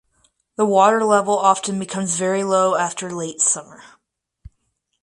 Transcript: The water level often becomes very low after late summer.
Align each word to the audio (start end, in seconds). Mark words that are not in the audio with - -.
The 0.55 0.65
water 0.65 1.05
level 1.05 1.37
often 1.37 1.77
becomes 1.77 2.15
very 2.17 2.43
low 2.43 2.73
after 2.75 3.11
late 3.11 3.39
summer. 3.39 3.83